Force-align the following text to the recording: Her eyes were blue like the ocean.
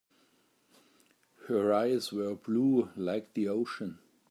Her 1.45 1.71
eyes 1.71 2.11
were 2.11 2.33
blue 2.33 2.89
like 2.95 3.35
the 3.35 3.49
ocean. 3.49 3.99